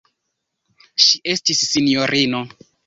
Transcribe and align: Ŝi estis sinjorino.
Ŝi 1.09 1.21
estis 1.37 1.65
sinjorino. 1.71 2.47